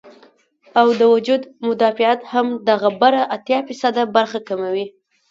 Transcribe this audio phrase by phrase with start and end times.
[0.79, 4.85] او د وجود مدافعت هم دغه بره اتيا فيصده برخه کموي